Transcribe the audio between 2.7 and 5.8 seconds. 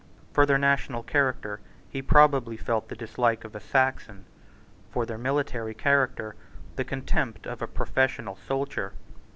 the dislike of a Saxon, for their military